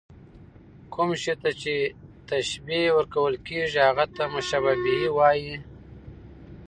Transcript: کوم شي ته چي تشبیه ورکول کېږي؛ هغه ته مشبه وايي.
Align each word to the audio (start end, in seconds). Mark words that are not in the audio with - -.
کوم 0.93 1.09
شي 1.21 1.33
ته 1.41 1.49
چي 1.61 1.75
تشبیه 2.29 2.89
ورکول 2.97 3.33
کېږي؛ 3.47 3.79
هغه 3.89 4.05
ته 4.15 4.23
مشبه 4.33 4.73
وايي. 5.17 5.55